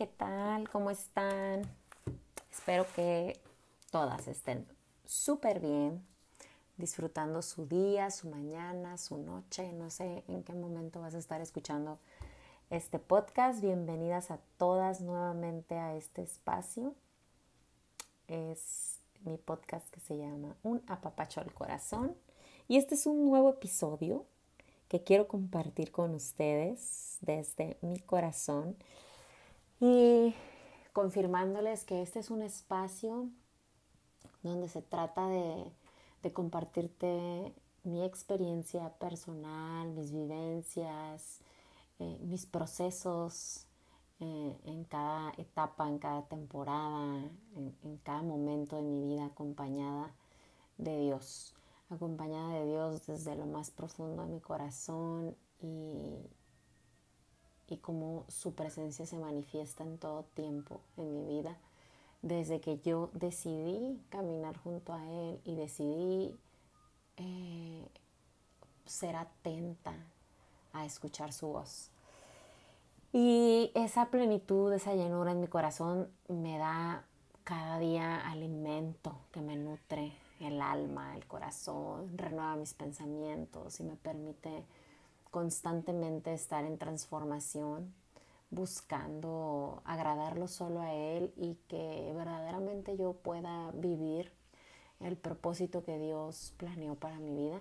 [0.00, 0.66] ¿qué tal?
[0.70, 1.60] ¿Cómo están?
[2.50, 3.38] Espero que
[3.90, 4.66] todas estén
[5.04, 6.02] súper bien,
[6.78, 9.74] disfrutando su día, su mañana, su noche.
[9.74, 11.98] No sé en qué momento vas a estar escuchando
[12.70, 13.60] este podcast.
[13.60, 16.94] Bienvenidas a todas nuevamente a este espacio.
[18.26, 22.16] Es mi podcast que se llama Un apapacho al corazón.
[22.68, 24.24] Y este es un nuevo episodio
[24.88, 28.78] que quiero compartir con ustedes desde mi corazón
[29.80, 30.34] y
[30.92, 33.28] confirmándoles que este es un espacio
[34.42, 35.72] donde se trata de,
[36.32, 41.40] compartirte mi experiencia personal, mis vivencias,
[41.98, 43.66] eh, mis procesos
[44.20, 47.24] eh, en cada etapa, en cada temporada,
[47.56, 50.14] en, en cada momento de mi vida acompañada
[50.76, 51.54] de Dios.
[51.88, 56.18] Acompañada de Dios desde lo más profundo de mi corazón y,
[57.70, 61.56] y cómo su presencia se manifiesta en todo tiempo en mi vida.
[62.20, 66.36] Desde que yo decidí caminar junto a Él y decidí
[67.16, 67.88] eh,
[68.84, 69.94] ser atenta
[70.72, 71.90] a escuchar su voz.
[73.12, 77.04] Y esa plenitud, esa llenura en mi corazón me da
[77.44, 83.96] cada día alimento que me nutre, el alma, el corazón, renueva mis pensamientos y me
[83.96, 84.64] permite
[85.30, 87.94] constantemente estar en transformación,
[88.50, 94.32] buscando agradarlo solo a Él y que verdaderamente yo pueda vivir
[95.00, 97.60] el propósito que Dios planeó para mi vida.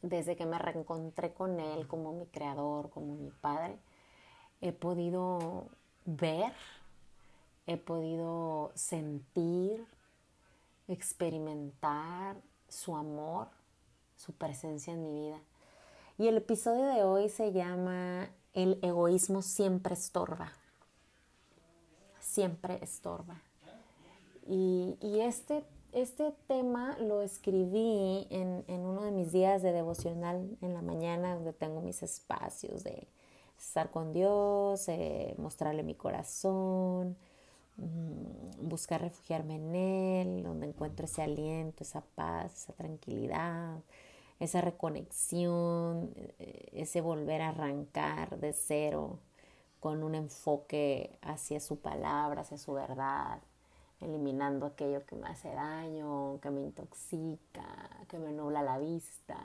[0.00, 3.78] Desde que me reencontré con Él como mi creador, como mi Padre,
[4.60, 5.68] he podido
[6.04, 6.52] ver,
[7.66, 9.86] he podido sentir,
[10.88, 12.36] experimentar
[12.68, 13.48] su amor,
[14.16, 15.40] su presencia en mi vida.
[16.18, 20.52] Y el episodio de hoy se llama El egoísmo siempre estorba.
[22.20, 23.42] Siempre estorba.
[24.46, 30.82] Y, este, este tema lo escribí en, uno de mis días de devocional en la
[30.82, 33.06] mañana, donde tengo mis espacios de
[33.58, 34.86] estar con Dios,
[35.38, 37.16] mostrarle mi corazón,
[37.76, 43.80] Mm, buscar refugiarme en Él, donde encuentro ese aliento, esa paz, esa tranquilidad,
[44.42, 46.10] esa reconexión,
[46.40, 49.20] eh, ese volver a arrancar de cero
[49.78, 53.38] con un enfoque hacia su palabra, hacia su verdad,
[54.00, 59.38] eliminando aquello que me hace daño, que me intoxica, que me nubla la vista,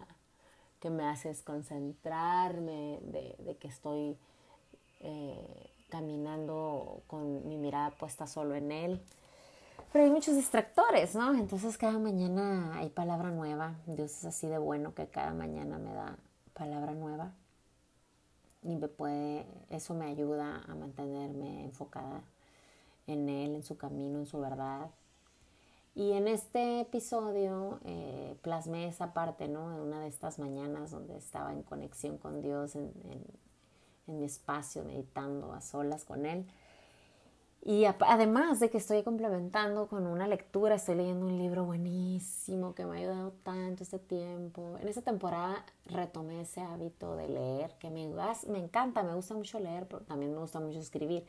[0.79, 4.17] que me hace desconcentrarme de, de que estoy
[4.99, 9.01] eh, caminando con mi mirada puesta solo en Él.
[9.91, 11.33] Pero hay muchos distractores, ¿no?
[11.33, 13.75] Entonces cada mañana hay palabra nueva.
[13.85, 16.17] Dios es así de bueno que cada mañana me da
[16.53, 17.33] palabra nueva.
[18.63, 22.21] Y me puede, eso me ayuda a mantenerme enfocada
[23.07, 24.89] en Él, en su camino, en su verdad.
[25.95, 29.73] Y en este episodio eh, plasmé esa parte, ¿no?
[29.73, 32.91] En una de estas mañanas donde estaba en conexión con Dios, en,
[34.07, 36.45] en mi espacio, meditando a solas con Él.
[37.63, 42.85] Y además de que estoy complementando con una lectura, estoy leyendo un libro buenísimo que
[42.85, 44.77] me ha ayudado tanto este tiempo.
[44.79, 49.59] En esta temporada retomé ese hábito de leer, que me, me encanta, me gusta mucho
[49.59, 51.25] leer, pero también me gusta mucho escribir.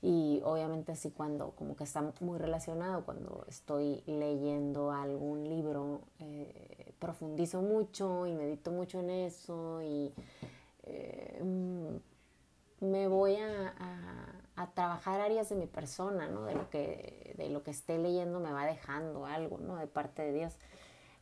[0.00, 6.94] Y obviamente así cuando como que está muy relacionado, cuando estoy leyendo algún libro, eh,
[6.98, 10.12] profundizo mucho y medito mucho en eso y...
[10.84, 12.11] Eh, mm,
[12.82, 13.74] me voy a,
[14.74, 16.44] trabajar áreas de mi persona, ¿no?
[16.44, 19.76] De lo, que, de lo que esté leyendo me va dejando algo, ¿no?
[19.76, 20.56] De parte de Dios.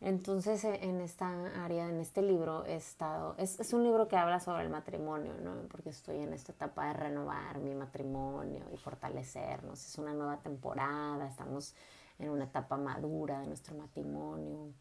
[0.01, 4.17] Entonces, e, en esta área, en este libro, he estado, es, es, un libro que
[4.17, 5.55] habla sobre el matrimonio, ¿no?
[5.71, 9.87] Porque estoy en esta etapa de renovar mi matrimonio y fortalecernos.
[9.87, 11.75] Es una nueva temporada, estamos
[12.19, 14.73] en una etapa madura de nuestro matrimonio,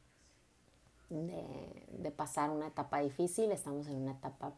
[1.10, 4.54] de, de pasar una etapa difícil, estamos en una etapa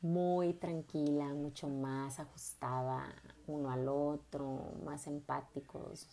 [0.00, 3.04] muy tranquila, mucho más ajustada
[3.46, 6.06] uno al otro, más empáticos,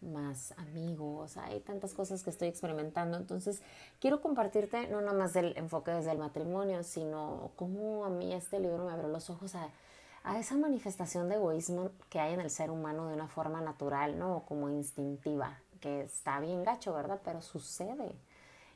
[0.00, 3.62] más amigos, hay tantas cosas que estoy experimentando, entonces
[4.00, 8.60] quiero compartirte no nada más el enfoque desde el matrimonio, sino cómo a mí este
[8.60, 9.68] libro me abrió los ojos a,
[10.22, 14.18] a esa manifestación de egoísmo que hay en el ser humano de una forma natural,
[14.18, 14.44] ¿no?
[14.46, 17.20] Como instintiva, que está bien gacho, ¿verdad?
[17.24, 18.14] Pero sucede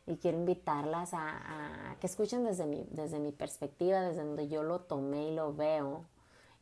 [0.07, 4.81] y quiero invitarlas a, que escuchen desde mi, desde mi perspectiva, desde donde yo lo
[4.81, 6.05] tomé y lo veo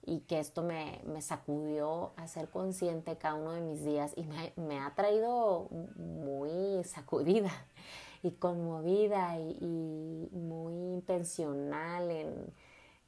[0.04, 4.26] y que esto me, me sacudió a ser consciente cada uno de mis días y
[4.56, 7.50] me, ha traído muy sacudida
[8.22, 12.52] y conmovida y, muy intencional en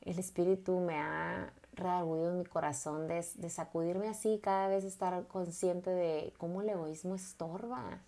[0.02, 5.90] el espíritu me ha reargüido en mi corazón de sacudirme así, cada vez estar consciente
[5.90, 8.02] de cómo el egoísmo estorba,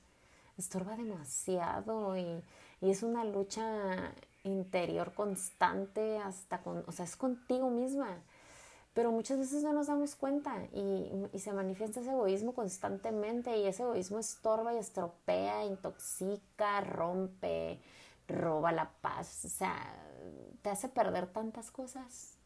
[0.59, 2.43] estorba demasiado y,
[2.81, 4.13] y es una lucha
[4.45, 8.23] interior constante hasta con, o sea, es contigo misma.
[8.93, 13.67] Pero muchas veces no nos damos cuenta y, y, se manifiesta ese egoísmo constantemente y
[13.67, 17.81] ese egoísmo estorba y estropea, intoxica, rompe,
[18.29, 19.75] roba la paz, o sea,
[20.63, 22.39] te hace perder tantas cosas,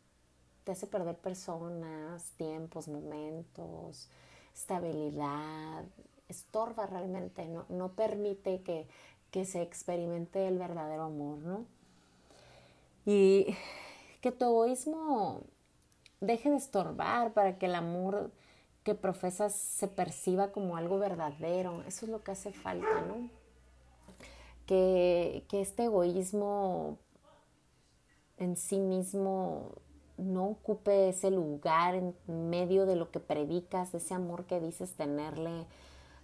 [0.65, 4.09] te hace perder personas, tiempos, momentos,
[4.55, 5.85] estabilidad,
[6.29, 8.87] estorba realmente, no, no permite que,
[9.31, 11.65] que se experimente el verdadero amor, ¿no?
[13.07, 13.57] Y
[14.21, 15.43] que tu egoísmo
[16.21, 18.31] deje de estorbar para que el amor
[18.83, 21.83] que profesas se perciba como algo verdadero.
[21.87, 23.31] Eso es lo que hace falta, ¿no?
[24.67, 26.99] Que, que este egoísmo
[28.37, 29.73] en sí mismo
[30.17, 34.93] no ocupe ese lugar en medio de lo que predicas, de ese amor que dices
[34.95, 35.67] tenerle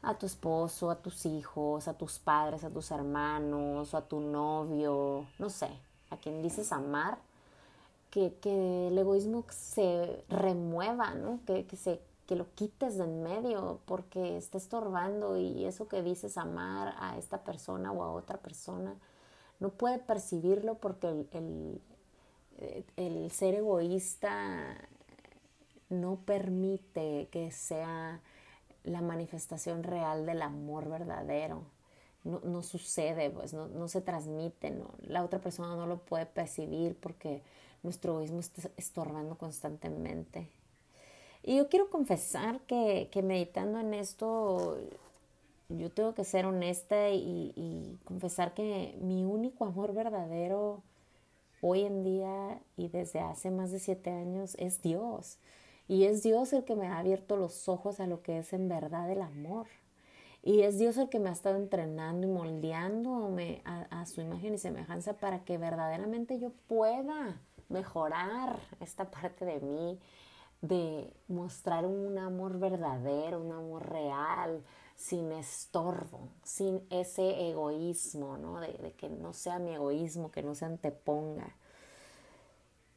[0.04, 5.26] a tu esposo, a tus hijos, a tus padres, a tus hermanos, a tu novio,
[5.38, 5.68] no sé,
[6.10, 7.18] a quien dices amar,
[8.10, 11.40] que, que el egoísmo se remueva, ¿no?
[11.46, 16.02] que, que, se, que lo quites de en medio porque está estorbando y eso que
[16.02, 18.94] dices amar a esta persona o a otra persona,
[19.58, 21.28] no puede percibirlo porque el,
[22.58, 24.76] el, el ser egoísta
[25.88, 28.20] no permite que sea
[28.84, 31.64] la manifestación real del amor verdadero
[32.24, 34.90] no, no sucede, pues no, no, se transmite, ¿no?
[35.02, 37.42] la otra persona no lo puede percibir porque
[37.82, 40.48] nuestro egoísmo está estorbando constantemente.
[41.42, 44.78] Y yo quiero confesar que, que meditando en esto,
[45.68, 50.82] yo tengo que ser honesta y, y, confesar que mi único amor verdadero
[51.60, 55.36] hoy en día y desde hace más de siete años es Dios.
[55.86, 58.68] Y es Dios el que me ha abierto los ojos a lo que es en
[58.68, 59.66] verdad el amor.
[60.42, 64.54] Y es Dios el que me ha estado entrenando y moldeándome a, a, su imagen
[64.54, 69.98] y semejanza para que verdaderamente yo pueda mejorar esta parte de mí,
[70.60, 74.62] de mostrar un amor verdadero, un amor real,
[74.96, 78.60] sin estorbo, sin ese egoísmo, ¿no?
[78.60, 81.56] De, de que no sea mi egoísmo, que no se anteponga.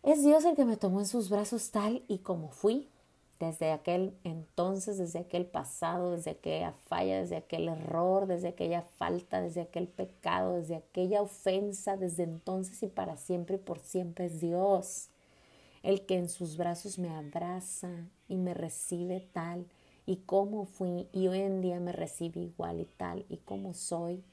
[0.03, 2.88] Es Dios el que me tomó en sus brazos tal y como fui,
[3.39, 9.41] desde aquel entonces, desde aquel pasado, desde aquella falla, desde aquel error, desde aquella falta,
[9.41, 14.39] desde aquel pecado, desde aquella ofensa, desde entonces y para siempre y por siempre es
[14.39, 15.09] Dios,
[15.83, 17.89] el que en sus brazos me abraza
[18.27, 19.65] y me recibe tal
[20.05, 24.23] y como fui y hoy en día me recibe igual y tal y como soy.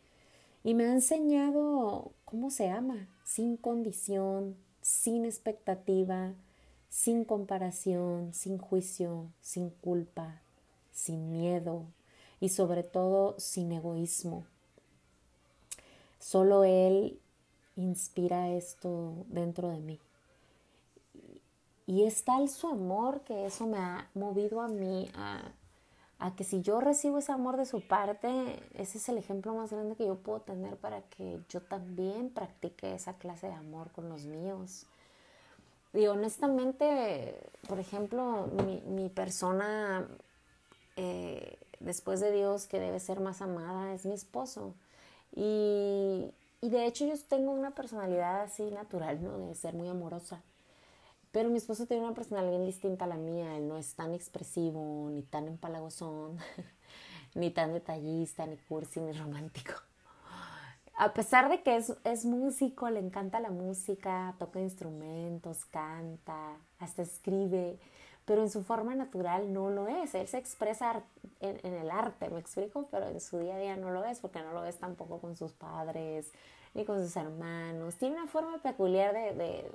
[0.62, 6.34] Y me ha enseñado cómo se ama, sin condición, sin expectativa,
[6.90, 10.42] sin comparación, sin juicio, sin culpa,
[10.92, 11.86] sin miedo
[12.38, 14.44] y sobre todo sin egoísmo.
[16.18, 17.18] Solo Él
[17.76, 19.98] inspira esto dentro de mí.
[21.86, 25.50] Y es tal su amor que eso me ha movido a mí a,
[26.18, 29.72] a, que si yo recibo ese amor de su parte, ese es el ejemplo más
[29.72, 34.08] grande que yo puedo tener para que yo también practique esa clase de amor con
[34.08, 34.86] los míos.
[35.92, 37.36] Y honestamente,
[37.68, 40.08] por ejemplo, mi, mi persona
[40.96, 44.74] eh, después de Dios que debe ser más amada es mi esposo.
[45.34, 49.38] Y, y, de hecho yo tengo una personalidad así natural, ¿no?
[49.38, 50.42] De ser muy amorosa.
[51.34, 53.56] Pero mi esposo tiene una personalidad bien distinta a la mía.
[53.56, 56.38] Él no es tan expresivo, ni tan empalagosón,
[57.34, 59.74] ni tan detallista, ni cursi, ni romántico
[60.96, 67.02] a pesar de que es, es, músico, le encanta la música, toca instrumentos, canta, hasta
[67.02, 67.78] escribe,
[68.24, 70.14] pero en su forma natural no lo es.
[70.14, 71.02] Él se expresa
[71.40, 74.20] en, en, el arte, me explico, pero en su día a día no lo es,
[74.20, 76.30] porque no lo es tampoco con sus padres
[76.74, 77.96] ni con sus hermanos.
[77.96, 79.72] Tiene una forma peculiar de, de,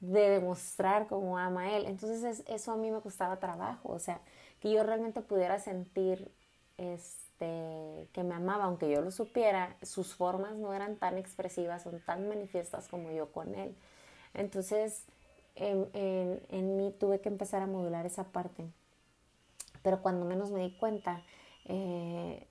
[0.00, 1.86] de demostrar cómo ama a él.
[1.86, 4.20] Entonces eso a mí me costaba trabajo, o sea,
[4.60, 6.30] que yo realmente pudiera sentir...
[6.78, 12.00] Este, que me amaba, aunque yo lo supiera, sus formas no eran tan expresivas, son
[12.00, 13.74] tan manifiestas como yo con él.
[14.34, 15.04] Entonces,
[15.54, 18.66] en, en, en mí tuve que empezar a modular esa parte.
[19.82, 21.22] Pero cuando menos me di cuenta,
[21.64, 22.46] eh,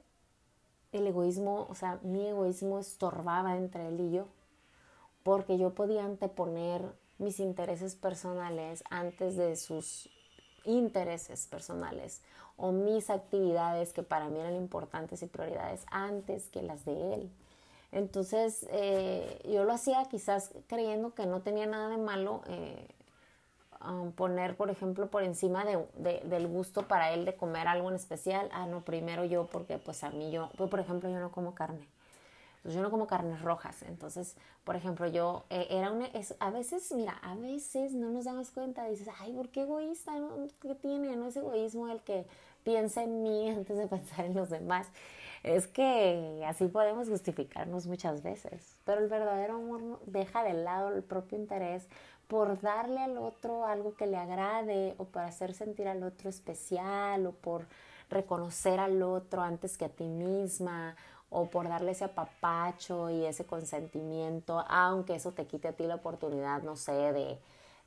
[0.92, 4.28] el egoísmo, o sea, mi egoísmo estorbaba entre él y yo,
[5.24, 6.82] porque yo podía anteponer
[7.18, 10.10] mis intereses personales antes de sus
[10.66, 12.22] intereses personales
[12.58, 17.32] o mis actividades que para mí eran importantes y prioridades antes que las de él.
[17.92, 22.88] Entonces eh, yo lo hacía quizás creyendo que no tenía nada de malo, eh,
[23.88, 27.96] um, poner, por ejemplo, por encima de, del gusto para él de comer algo en
[27.96, 28.50] especial.
[28.52, 31.88] Ah, no, primero yo, porque pues a mí yo, por ejemplo, yo no como carne.
[32.66, 33.84] Pues yo no como carnes rojas.
[33.84, 38.26] Entonces, por ejemplo, yo eh, era una, es, a veces, mira, a veces no nos
[38.26, 40.14] damos cuenta, dices, ay, ¿por qué egoísta?
[40.60, 41.16] ¿Qué tiene?
[41.16, 42.26] No es egoísmo el que
[42.64, 44.88] piensa en mí antes de pensar en los demás.
[45.44, 51.04] Es que así podemos justificarnos muchas veces, pero el verdadero amor deja de lado el
[51.04, 51.88] propio interés
[52.28, 57.28] por darle al otro algo que le agrade o por hacer sentir al otro especial
[57.28, 57.68] o por
[58.10, 60.96] reconocer al otro antes que a ti misma
[61.36, 65.96] o por darle ese apapacho y ese consentimiento, aunque eso te quite a ti la
[65.96, 67.38] oportunidad, no sé, de,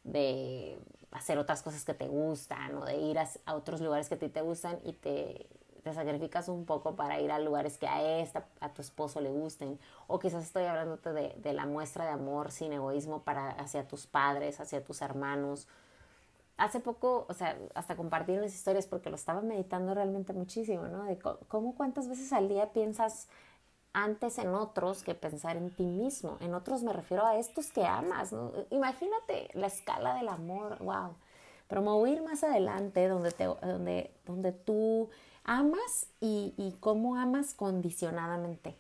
[0.05, 0.79] de
[1.13, 4.29] hacer otras cosas que te gustan o de ir a, otros lugares que a ti
[4.29, 5.47] te gustan y te,
[5.83, 9.31] te, sacrificas un poco para ir a lugares que a esta, a tu esposo le
[9.31, 9.79] gusten.
[10.09, 14.07] O quizás estoy hablándote de, de la muestra de amor sin egoísmo para, hacia tus
[14.07, 15.69] padres, hacia tus hermanos.
[16.59, 21.05] Hace poco, o sea, hasta compartí unas historias porque lo estaba meditando realmente muchísimo, ¿no?
[21.05, 23.29] De cómo cuántas veces al día piensas
[23.93, 26.37] antes en otros que pensar en ti mismo.
[26.41, 28.35] En otros me refiero a estos que amas.
[28.71, 32.07] Imagínate la escala del amor, wow.
[32.07, 35.09] Ir más adelante donde, te, donde, donde tú
[35.45, 38.77] amas y cómo amas condicionadamente.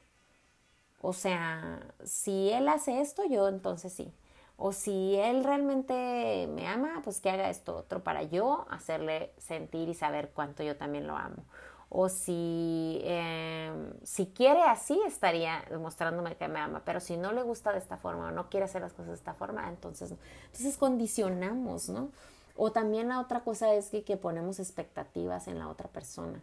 [1.00, 4.12] O sea, si él hace esto, yo entonces sí.
[4.58, 9.88] O si él realmente me ama, pues que haga esto otro para yo hacerle sentir
[9.88, 11.44] y saber cuánto yo también lo amo
[11.90, 17.42] o si, em, si quiere así estaría demostrándome que me ama, pero si no le
[17.42, 20.12] gusta de esta forma o no quiere hacer las cosas de esta forma, entonces,
[20.46, 22.10] entonces condicionamos, ¿no?
[22.56, 26.42] O también la otra cosa es que, que ponemos expectativas en la otra persona.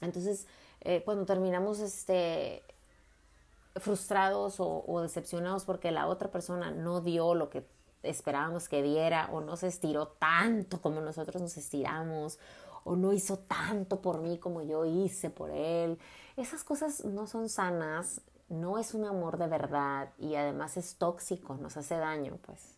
[0.00, 0.46] Entonces,
[0.80, 2.62] eh, cuando terminamos este,
[3.76, 7.66] frustrados o, decepcionados porque la otra persona no dio lo que
[8.02, 12.38] esperábamos que diera o no se estiró tanto como nosotros nos estiramos
[12.84, 15.98] o no hizo tanto por mí como yo hice por él.
[16.36, 21.54] Esas cosas no son sanas, no es un amor de verdad y además es tóxico,
[21.54, 22.74] nos hace daño, pues.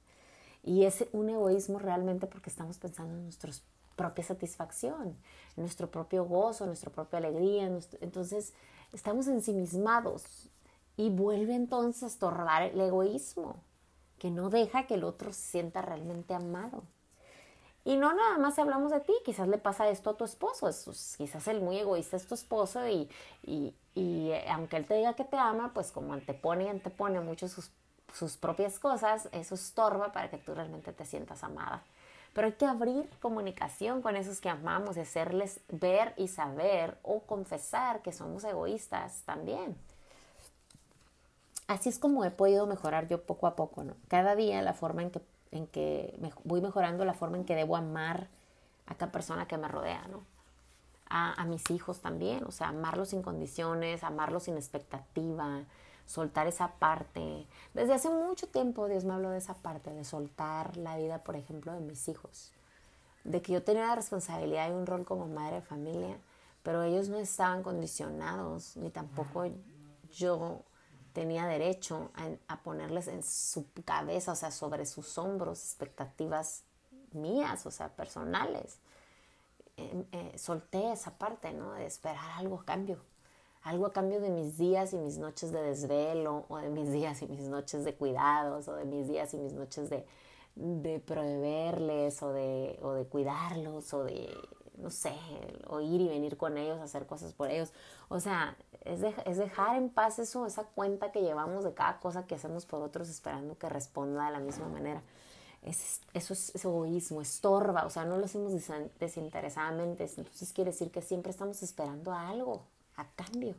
[0.62, 3.50] Y es un egoísmo realmente porque estamos pensando en nuestra
[3.96, 5.16] propia satisfacción,
[5.56, 7.70] nuestro propio gozo, en nuestra propia alegría.
[8.00, 8.52] Entonces,
[8.92, 10.48] estamos ensimismados
[10.96, 13.56] y vuelve entonces a estorbar el egoísmo,
[14.18, 16.82] que no deja que el otro se sienta realmente amado.
[17.84, 20.70] Y no nada más hablamos de ti, quizás le pasa esto a tu esposo,
[21.18, 23.10] quizás el muy egoísta es tu esposo y,
[23.42, 27.20] y, y, eh, aunque él te diga que te ama, pues como antepone y antepone
[27.20, 27.70] mucho sus,
[28.14, 31.82] sus propias cosas, eso estorba para que tú realmente te sientas amada.
[32.32, 38.00] Pero hay que abrir comunicación con esos que amamos hacerles ver y saber o confesar
[38.00, 39.76] que somos egoístas también.
[41.66, 43.94] Así es como he podido mejorar yo poco a poco, ¿no?
[44.09, 45.21] Cada día la forma en que
[45.54, 48.28] en que voy mejorando la forma en que debo amar
[48.87, 50.23] a cada persona que me rodea, ¿no?
[51.16, 55.62] A, mis hijos también, o sea, amarlos sin condiciones, amarlos sin expectativa,
[56.06, 57.47] soltar esa parte.
[57.73, 61.37] Desde hace mucho tiempo Dios me habló de esa parte, de soltar la vida, por
[61.37, 62.50] ejemplo, de mis hijos.
[63.23, 66.16] De que yo tenía la responsabilidad y un rol como madre de familia,
[66.64, 69.44] pero ellos no estaban condicionados, ni tampoco
[70.11, 70.62] yo
[71.14, 72.11] tenía derecho
[72.49, 76.64] a, ponerles en su cabeza, o sea, sobre sus hombros, expectativas
[77.12, 78.80] mías, o sea, personales.
[79.76, 81.73] Em, eh, solté esa parte, ¿no?
[81.73, 82.99] De esperar algo a cambio.
[83.62, 87.23] Algo a cambio de mis días y mis noches de desvelo, o de mis días
[87.23, 90.04] y mis noches de cuidados, o de mis días y mis noches de,
[90.56, 94.37] de proveerles, o de, o de cuidarlos, o de,
[94.78, 95.14] no sé,
[95.69, 97.73] o ir y venir con ellos, hacer cosas por ellos.
[98.09, 102.35] O sea, es, dejar en paz eso, esa cuenta que llevamos de cada cosa que
[102.35, 105.02] hacemos por otros esperando que responda de la misma manera.
[105.62, 108.52] Es, eso es, egoísmo, estorba, o sea, no lo hacemos
[108.99, 110.04] desinteresadamente.
[110.16, 112.62] Entonces quiere decir que siempre estamos esperando algo,
[112.97, 113.54] a cambio.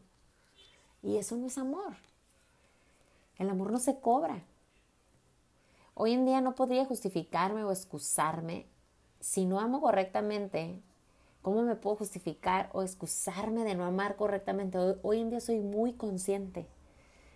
[1.02, 1.96] Y eso no es amor.
[3.38, 4.44] El amor no se cobra.
[5.94, 8.66] Hoy en día no podría justificarme o excusarme
[9.20, 10.82] si no amo correctamente
[11.46, 14.80] ¿Cómo me puedo justificar o excusarme de no amar correctamente?
[15.04, 16.66] Hoy, en día soy muy consciente,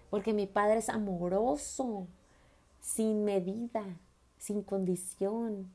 [0.10, 2.08] porque mi padre es amoroso,
[2.82, 3.84] sin medida,
[4.40, 5.72] sin condición.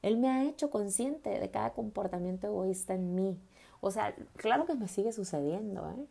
[0.00, 3.36] Él me ha hecho consciente de cada comportamiento egoísta en mí.
[3.80, 6.06] O sea, claro que me sigue sucediendo, ¿eh?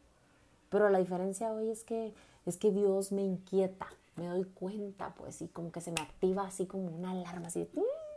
[0.70, 2.14] Pero la diferencia hoy es que,
[2.46, 3.88] es que Dios me inquieta,
[4.18, 7.66] me doy cuenta, pues, y como que se me activa así como una alarma, así,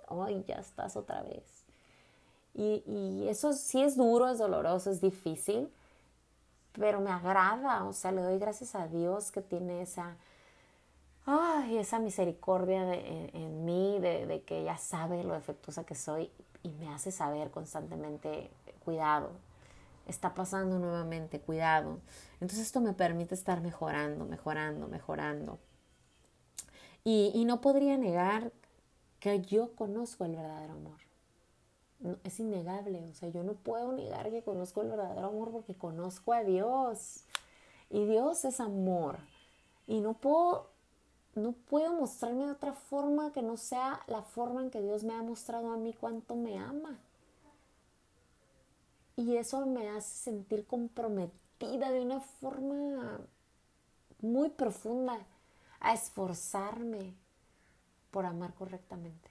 [0.08, 1.63] ¡ay, ya estás otra v!
[2.54, 5.68] Y, eso sí es duro, es doloroso, es difícil,
[6.72, 10.16] pero me agrada, o sea, le doy gracias a Dios que tiene esa,
[11.26, 16.30] ay, esa misericordia en, mí, de, de, que ella sabe lo defectuosa que soy
[16.62, 18.50] y me hace saber constantemente,
[18.84, 19.32] cuidado,
[20.06, 21.98] está pasando nuevamente, cuidado.
[22.34, 25.58] Entonces esto me permite estar mejorando, mejorando, mejorando.
[27.06, 28.50] Y no podría negar
[29.20, 31.04] que yo conozco el verdadero amor.
[32.22, 36.32] Es innegable, o sea, yo no puedo negar que conozco el verdadero amor porque conozco
[36.32, 37.24] a Dios.
[37.90, 39.18] Y Dios es amor.
[39.86, 40.70] Y no puedo,
[41.34, 45.14] no puedo mostrarme de otra forma que no sea la forma en que Dios me
[45.14, 46.98] ha mostrado a mí cuánto me ama.
[49.16, 53.20] Y eso me hace sentir comprometida de una forma
[54.20, 55.24] muy profunda
[55.80, 57.14] a esforzarme
[58.10, 59.30] por amar correctamente,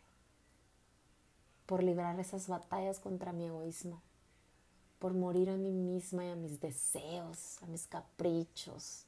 [1.74, 4.00] por librar esas batallas contra mi egoísmo,
[5.00, 9.08] por morir a mí misma y a mis deseos, a mis caprichos,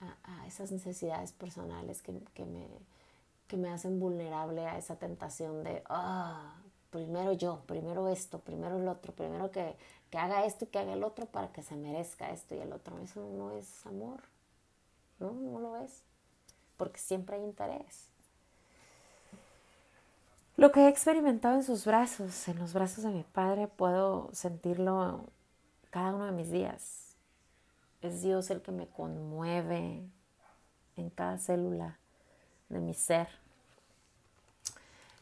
[0.00, 2.68] a, esas necesidades personales que, me,
[3.46, 6.60] que me hacen vulnerable a esa tentación de, ah,
[6.90, 9.78] primero yo, primero esto, primero el otro, primero que,
[10.12, 12.98] haga esto y que haga el otro para que se merezca esto y el otro.
[12.98, 14.24] Eso no es amor,
[15.20, 16.02] no, no lo es,
[16.76, 18.10] porque siempre hay interés.
[20.58, 25.26] Lo que he experimentado en sus brazos, en los brazos de mi padre, puedo sentirlo
[25.90, 27.14] cada uno de mis días.
[28.02, 30.02] Es Dios el que me conmueve
[30.96, 31.96] en cada célula
[32.70, 33.28] de mi ser.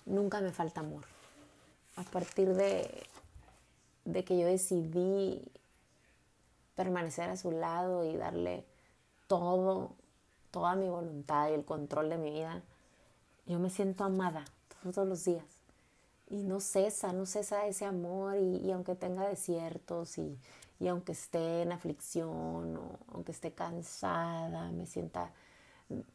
[0.06, 1.04] Nunca me falta amor
[1.96, 3.04] a partir de,
[4.24, 5.42] que yo decidí
[6.76, 8.64] permanecer a su lado y darle
[9.26, 9.90] todo,
[10.50, 12.62] toda mi voluntad y el control de mi vida,
[13.44, 14.46] yo me siento amada
[14.92, 15.44] todos los días.
[16.28, 20.38] Y no cesa, no cesa ese amor y, aunque tenga desiertos y,
[20.80, 25.32] y, aunque esté en aflicción o aunque esté cansada, me sienta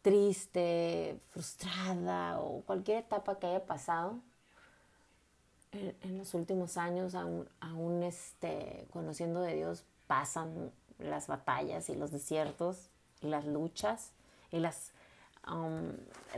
[0.01, 4.19] triste, frustrada o cualquier etapa que haya pasado,
[5.71, 12.11] en, los últimos años, aún, aún este, conociendo de Dios, pasan las batallas y los
[12.11, 12.89] desiertos
[13.21, 14.11] y las luchas
[14.51, 14.91] y las,
[15.47, 15.91] um,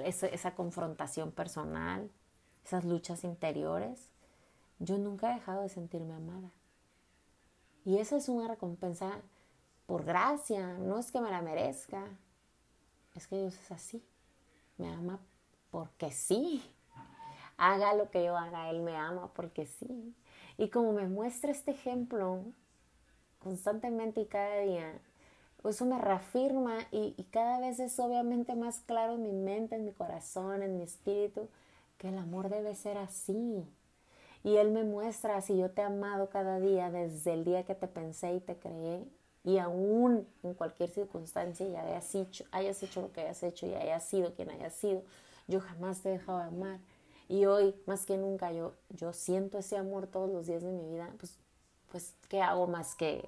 [0.06, 2.10] esa, confrontación personal,
[2.66, 4.10] esas luchas interiores.
[4.80, 6.52] Yo nunca he dejado de sentirme amada.
[7.86, 9.22] Y esa es una recompensa
[9.86, 12.06] por gracia, no es que me la merezca,
[13.16, 14.02] es que Dios es así,
[14.78, 15.20] me ama
[15.70, 16.64] porque sí
[17.58, 20.16] haga lo que yo haga, Él me ama porque sí.
[20.58, 22.44] Y como me muestra este ejemplo
[23.40, 24.94] constantemente y cada día,
[25.64, 29.86] eso me reafirma y, y, cada vez es obviamente más claro en mi mente, en
[29.86, 31.48] mi corazón, en mi espíritu,
[31.98, 33.66] que el amor debe ser así.
[34.44, 37.76] Y Él me muestra si yo te he amado cada día desde el día que
[37.76, 39.06] te pensé y te creé.
[39.44, 43.74] Y aún en cualquier circunstancia y hayas hecho, hayas hecho lo que hayas hecho y
[43.76, 45.04] hayas sido quien hayas sido,
[45.48, 46.80] yo jamás te he dejado de amar.
[47.28, 50.90] Y hoy, más que nunca, yo, yo siento ese amor todos los días de mi
[50.90, 51.38] vida, pues,
[51.92, 53.28] pues, ¿qué hago más que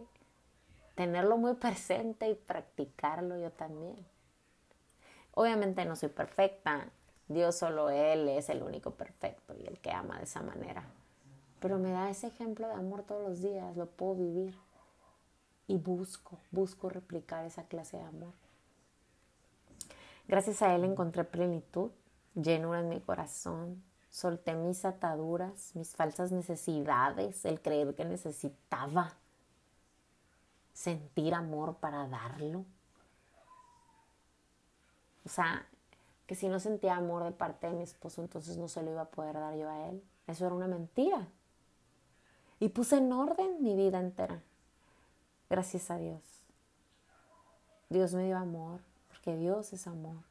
[0.95, 3.95] tenerlo muy presente y practicarlo yo también?
[5.33, 6.89] Obviamente no soy perfecta,
[7.27, 10.85] Dios solo Él es el único perfecto y el que ama de esa manera.
[11.59, 14.55] Pero me da ese ejemplo de amor todos los días, lo puedo vivir
[15.67, 18.33] y busco, busco replicar esa clase de amor.
[20.27, 21.91] Gracias a Él encontré plenitud,
[22.35, 29.13] llenura en mi corazón, solté mis ataduras, mis falsas necesidades, el creer que necesitaba
[30.73, 32.65] sentir amor para darlo.
[35.25, 35.67] O sea,
[36.25, 39.01] que si no sentía amor de parte de mi esposo, entonces no se lo iba
[39.01, 40.03] a poder dar yo a él.
[40.27, 41.27] Eso era una mentira.
[42.59, 44.41] Y puse en orden mi vida entera.
[45.49, 46.21] Gracias a Dios.
[47.89, 50.23] Dios me dio amor, porque Dios es amor.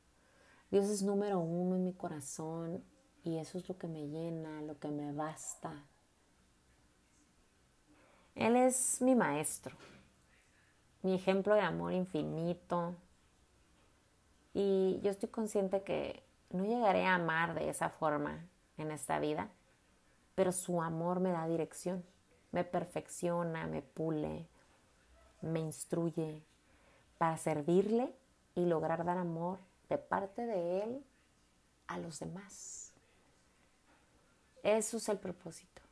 [0.70, 2.83] Dios es número uno en mi corazón
[3.22, 5.85] y eso es lo que me llena, lo que me basta.
[8.35, 9.76] Él es mi maestro,
[11.02, 12.96] mi ejemplo de amor infinito.
[14.55, 18.47] Y yo estoy consciente que no llegaré a amar de esa forma
[18.79, 19.51] en esta vida,
[20.35, 22.05] pero su amor me da dirección,
[22.53, 24.47] me perfecciona, me pule,
[25.43, 26.43] me instruye
[27.19, 28.14] para servirle
[28.55, 31.05] y lograr dar amor de parte de Él
[31.88, 32.93] a los demás.
[34.62, 35.83] Eso es el propósito.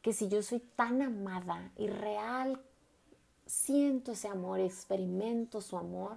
[0.00, 2.60] Que si yo soy tan amada y real,
[3.46, 6.16] siento ese amor, experimento su amor,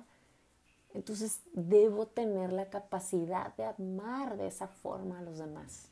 [0.96, 5.92] entonces debo tener la capacidad de amar de esa forma a los demás.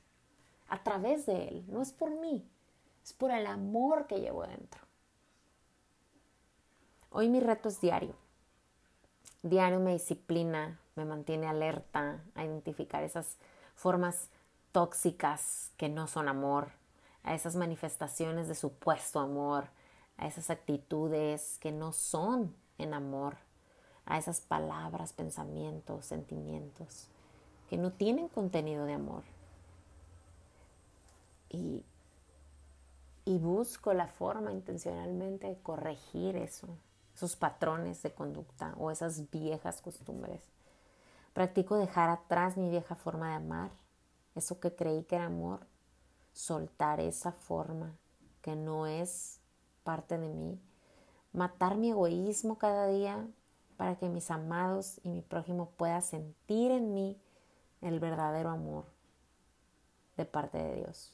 [0.68, 1.66] A través de Él.
[1.68, 2.50] No es por mí,
[3.04, 4.82] es por el amor que llevo dentro.
[7.12, 8.16] Hoy mi reto es diario.
[9.44, 13.38] Diario me disciplina me mantiene alerta a identificar esas
[13.76, 14.30] formas
[14.72, 16.72] tóxicas que no son amor,
[17.24, 19.68] a esas manifestaciones de supuesto amor,
[20.18, 23.38] a esas actitudes que no son en amor,
[24.06, 27.08] a esas palabras, pensamientos, sentimientos
[27.70, 29.24] que no tienen contenido de amor.
[31.50, 31.84] Y,
[33.26, 36.68] y busco la forma intencionalmente de corregir eso,
[37.16, 40.42] esos patrones de conducta o esas viejas costumbres.
[41.34, 43.72] Practico dejar atrás mi vieja forma de amar,
[44.36, 45.66] eso que creí que era amor,
[46.34, 47.96] soltar esa forma
[48.42, 49.40] que no es
[49.84, 50.60] parte de mí,
[51.32, 53.28] matar mi egoísmo cada día
[53.84, 57.20] para que mis amados y mi prójimo pueda sentir en mí
[57.82, 58.86] el verdadero amor
[60.16, 61.12] de parte de Dios.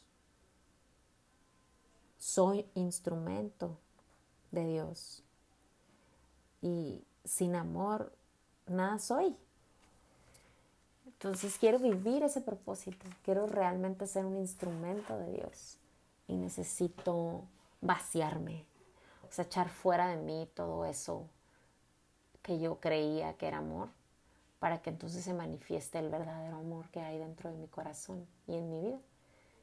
[2.20, 3.80] Soy instrumento
[4.52, 5.24] de Dios.
[6.62, 8.14] Y sin amor
[8.68, 9.36] nada soy.
[11.08, 15.80] Entonces quiero vivir ese propósito, quiero realmente ser un instrumento de Dios.
[16.28, 17.42] Y necesito
[17.82, 18.64] vaciarme,
[19.28, 21.26] o sea, echar fuera de mí todo eso
[22.50, 23.90] que yo creía que era amor,
[24.58, 28.56] para que entonces se manifieste el verdadero amor que hay dentro de mi corazón y
[28.56, 28.98] en mi vida,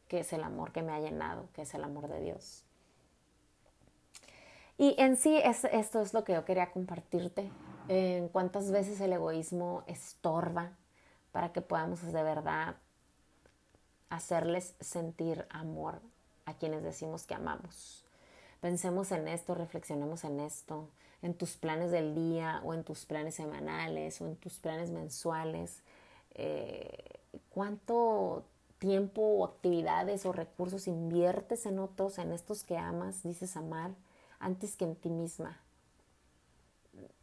[0.07, 2.63] que es el amor que me ha llenado, que es el amor de Dios.
[4.79, 7.51] Y en sí es, esto es lo que yo quería compartirte,
[7.89, 10.71] en cuántas veces el egoísmo estorba
[11.33, 12.77] para que podamos de verdad
[14.11, 16.01] hacerles sentir amor
[16.45, 18.05] a quienes decimos que amamos.
[18.61, 20.89] Pensemos en esto, reflexionemos en esto,
[21.23, 25.83] en tus planes del día o en tus planes semanales o en tus planes mensuales.
[26.35, 28.45] Eh, ¿Cuánto
[28.79, 33.93] tiempo o actividades o recursos inviertes en otros, en estos que amas, dices amar,
[34.39, 35.61] antes que en ti misma?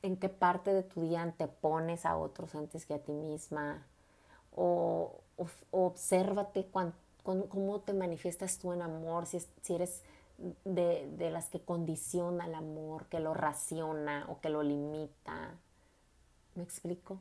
[0.02, 3.86] ¿En qué parte de tu día te pones a otros antes que a ti misma?
[4.56, 5.22] O,
[5.72, 6.68] obsérvate
[7.24, 10.04] cómo te manifiestas tú en amor, si, si eres
[10.38, 15.58] de, las que condiciona el amor, que lo raciona o que lo limita.
[16.56, 17.20] ¿Me explico?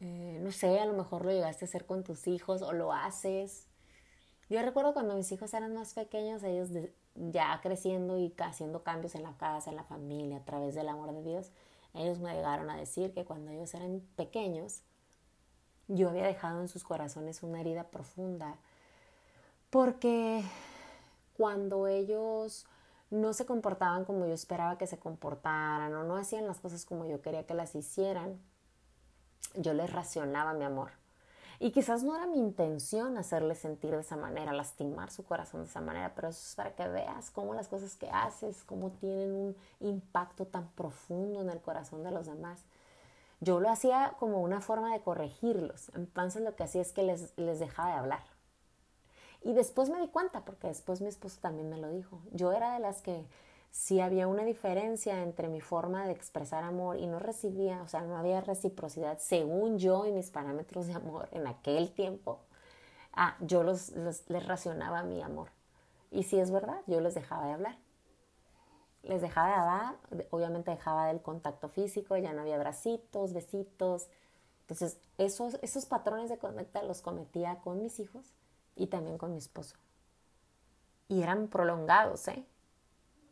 [0.00, 2.92] Eh, no sé, a lo mejor lo llegaste a hacer con tus hijos o lo
[2.92, 3.66] haces.
[4.48, 6.70] Yo recuerdo cuando mis hijos eran más pequeños, ellos
[7.14, 11.12] ya creciendo y haciendo cambios en la casa, en la familia, a través del amor
[11.12, 11.50] de Dios,
[11.94, 14.82] ellos me llegaron a decir que cuando ellos eran pequeños,
[15.88, 18.56] yo había dejado en sus corazones una herida profunda,
[19.70, 20.44] porque
[21.36, 22.66] cuando ellos
[23.10, 27.06] no se comportaban como yo esperaba que se comportaran o no hacían las cosas como
[27.06, 28.40] yo quería que las hicieran,
[29.54, 30.90] yo les racionaba mi amor.
[31.58, 35.68] Y quizás no era mi intención hacerles sentir de esa manera, lastimar su corazón de
[35.68, 39.32] esa manera, pero eso es para que veas cómo las cosas que haces, cómo tienen
[39.32, 42.64] un impacto tan profundo en el corazón de los demás.
[43.40, 45.90] Yo lo hacía como una forma de corregirlos.
[45.94, 48.35] Entonces lo que hacía es que les, les dejaba de hablar
[49.42, 52.20] y después me di cuenta, porque después mi esposo también me lo dijo.
[52.32, 53.24] Yo era de las que
[53.70, 58.00] si había una diferencia entre mi forma de expresar amor y no recibía, o sea,
[58.02, 62.40] no había reciprocidad según yo y mis parámetros de amor en aquel tiempo,
[63.12, 65.50] ah, yo los, les racionaba mi amor.
[66.10, 67.76] Y si es verdad, yo les dejaba de hablar.
[69.02, 69.96] Les dejaba de hablar,
[70.30, 74.08] obviamente dejaba del contacto físico, ya no había bracitos, besitos.
[74.62, 78.34] Entonces, esos, esos patrones de conducta los cometía con mis hijos
[78.76, 79.74] y también con mi esposo.
[81.08, 82.44] Y eran prolongados, ¿eh?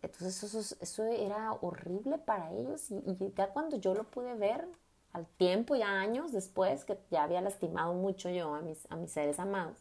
[0.02, 3.02] Entonces eso, eso era horrible para ellos y,
[3.36, 4.66] ya cuando yo lo pude ver
[5.12, 9.12] al tiempo, ya años después, que ya había lastimado mucho yo a mis, a mis
[9.12, 9.78] seres amados,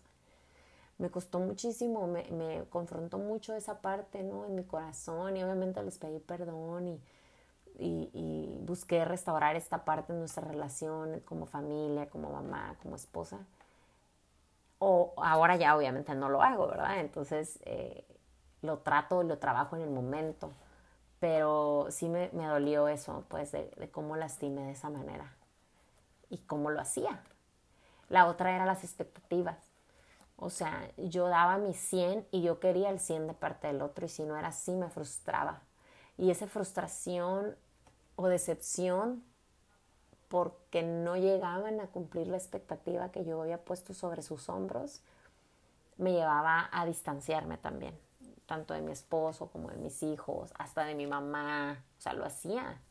[0.98, 4.46] me costó muchísimo, me, me confrontó mucho esa parte, ¿no?
[4.46, 7.02] En mi corazón y obviamente les pedí perdón y,
[7.80, 13.40] y, y, busqué restaurar esta parte de nuestra relación como familia, como mamá, como esposa.
[14.86, 17.00] O ahora ya obviamente no lo hago, ¿verdad?
[17.00, 18.06] Entonces eh,
[18.62, 20.52] lo trato, lo trabajo en el momento.
[21.22, 25.34] Pero sí me, me dolió eso, pues, de, cómo lastimé de esa manera
[26.30, 27.24] y cómo lo hacía.
[28.10, 29.58] La otra era las expectativas.
[30.36, 34.06] O sea, yo daba mi 100 y yo quería el 100 de parte del otro
[34.06, 35.62] y si no era así me frustraba.
[36.18, 37.56] Y esa frustración
[38.18, 39.24] o decepción
[40.34, 45.04] porque no llegaban a cumplir la expectativa que yo había puesto sobre sus hombros,
[45.98, 47.96] me llevaba a distanciarme también,
[48.48, 52.26] tanto de mi esposo como de mis hijos, hasta de mi mamá, o sea, lo
[52.26, 52.82] hacía.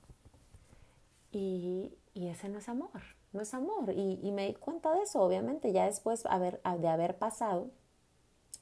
[1.33, 3.03] Y, ese no es amor,
[3.33, 3.93] no es amor.
[3.93, 7.73] Y, me di cuenta de eso, obviamente, ya después de haber pasado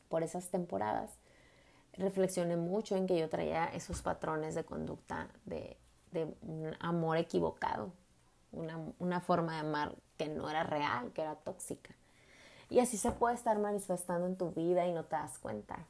[0.08, 1.18] por esas temporadas,
[1.92, 5.76] reflexioné mucho en que yo traía esos patrones de conducta de,
[6.12, 6.34] de
[6.80, 7.92] amor equivocado
[8.52, 11.94] una, forma de amar que no era real, que era tóxica.
[12.68, 15.86] Y así se puede estar manifestando en tu vida y no te das cuenta.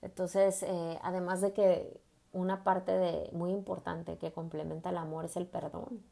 [0.00, 2.00] Entonces, eh, además de que
[2.32, 6.02] una parte de, muy importante que complementa el amor es el perdón.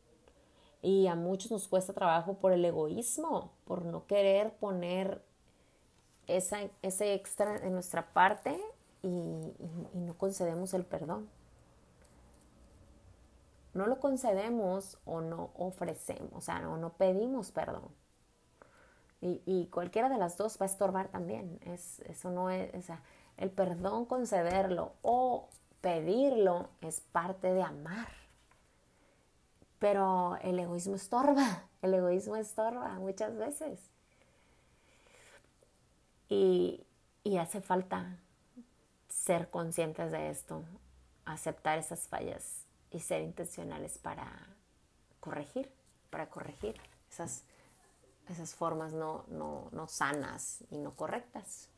[0.83, 5.22] Y a muchos nos cuesta trabajo por el egoísmo, por no querer poner
[6.27, 8.61] ese extra en nuestra parte
[9.03, 9.09] y,
[9.94, 11.29] no concedemos el perdón.
[13.77, 17.95] No lo concedemos o no ofrecemos, o sea, no, no pedimos perdón.
[19.21, 21.59] Y, cualquiera de las dos va a estorbar también.
[21.62, 22.71] Es, eso no es,
[23.37, 25.49] el perdón, concederlo o
[25.81, 28.09] pedirlo es parte de amar.
[29.81, 33.91] Pero el egoísmo estorba, el egoísmo estorba muchas veces.
[36.29, 36.87] Y,
[37.25, 38.19] y hace falta
[39.09, 40.62] ser conscientes de esto,
[41.25, 44.46] aceptar esas fallas y ser intencionales para
[45.20, 45.72] corregir,
[46.11, 47.42] para corregir esas,
[48.29, 51.68] esas formas no, no, no sanas y no correctas.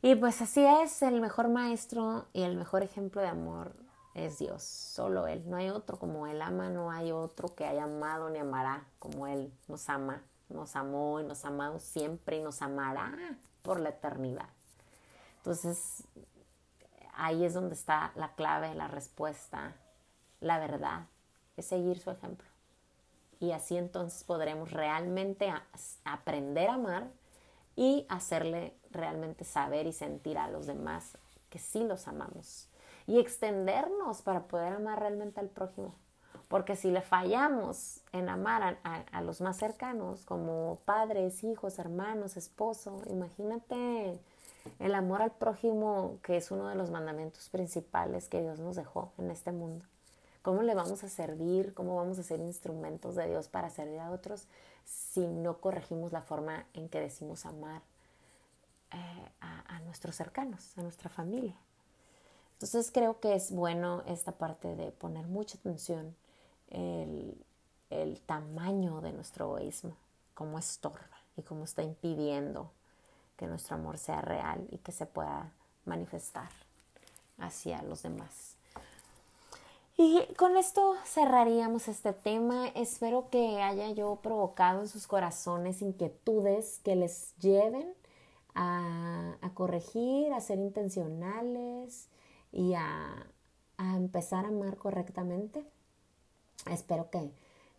[0.00, 3.72] Y pues así es, el mejor maestro y el mejor ejemplo de amor
[4.14, 7.84] es Dios, solo Él, no hay otro como Él ama, no hay otro que haya
[7.84, 12.42] amado ni amará como Él nos ama, nos amó y nos ha amado siempre y
[12.42, 13.12] nos amará
[13.62, 14.48] por la eternidad.
[15.38, 16.04] Entonces,
[17.18, 19.74] ahí es donde está la clave, la respuesta,
[20.40, 21.06] la verdad,
[21.56, 22.46] es seguir su ejemplo.
[23.40, 25.52] Y así entonces podremos realmente
[26.04, 27.08] aprender a amar
[27.76, 31.18] y hacerle realmente saber y sentir a los demás
[31.50, 32.68] que sí los amamos.
[33.06, 35.94] Y extendernos para poder amar realmente al prójimo.
[36.48, 43.02] Porque si le fallamos en amar a, los más cercanos, como padres, hijos, hermanos, esposo,
[43.06, 44.18] imagínate
[44.78, 49.12] el amor al prójimo, que es uno de los mandamientos principales que Dios nos dejó
[49.18, 49.84] en este mundo.
[50.42, 51.74] ¿Cómo le vamos a servir?
[51.74, 54.46] ¿Cómo vamos a ser instrumentos de Dios para servir a otros
[54.84, 57.82] si no corregimos la forma en que decimos amar
[58.92, 61.56] eh, a, nuestros cercanos, a nuestra familia?
[62.54, 66.16] Entonces creo que es bueno esta parte de poner mucha atención
[66.70, 67.44] el,
[67.90, 69.96] el tamaño de nuestro egoísmo,
[70.34, 72.70] cómo estorba y cómo está impidiendo
[73.38, 75.52] que nuestro amor sea real y que se pueda
[75.86, 76.50] manifestar
[77.38, 78.56] hacia los demás.
[79.96, 82.68] Y con esto cerraríamos este tema.
[82.68, 87.94] Espero que haya yo provocado en sus corazones inquietudes que les lleven
[88.54, 92.08] a, corregir, a ser intencionales
[92.52, 93.26] y a,
[93.78, 95.64] empezar a amar correctamente.
[96.70, 97.30] Espero que,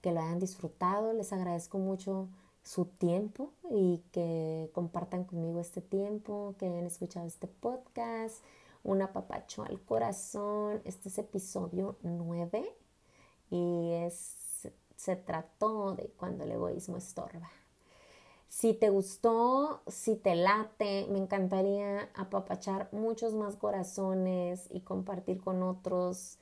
[0.02, 1.14] que lo hayan disfrutado.
[1.14, 2.28] Les agradezco mucho
[2.64, 8.44] su tiempo y que compartan conmigo este tiempo, que hayan escuchado este podcast,
[8.84, 10.82] un apapacho al corazón.
[10.86, 12.76] Este es episodio 9
[13.52, 17.50] y es, se trató de cuando el egoísmo estorba.
[18.50, 25.62] Si te gustó, si te late, me encantaría apapachar muchos más corazones y compartir con
[25.62, 26.39] otros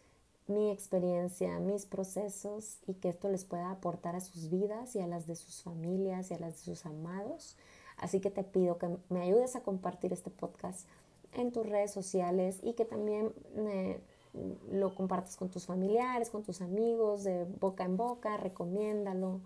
[0.48, 5.08] mi experiencia, mis procesos y que esto les pueda aportar a sus vidas y a
[5.08, 7.56] las de sus familias y a las de sus amados.
[7.98, 10.88] Así que te pido que me ayudes a compartir este podcast
[11.34, 14.00] en tus redes sociales y que también eh,
[14.72, 19.42] lo compartas con tus familiares, con tus amigos, de boca en boca, recomiéndalo.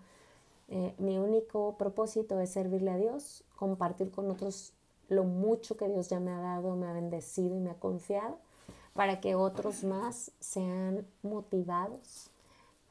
[0.68, 4.72] Eh, mi único propósito es servirle a Dios, compartir con otros
[5.08, 8.38] lo mucho que Dios ya me ha dado, me ha bendecido y me ha confiado
[8.94, 12.30] para que otros más sean motivados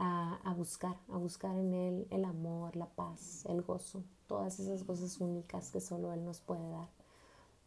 [0.03, 5.19] a, buscar, a buscar en Él el amor, la paz, el gozo, todas esas cosas
[5.21, 6.89] únicas que solo Él nos puede dar.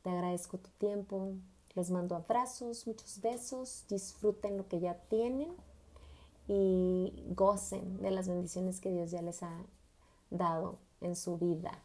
[0.02, 1.34] Te agradezco tu tiempo,
[1.74, 5.54] les mando abrazos, muchos besos, disfruten lo que ya tienen
[6.48, 9.56] y gocen de las bendiciones que Dios ya les ha
[10.30, 11.83] dado en su vida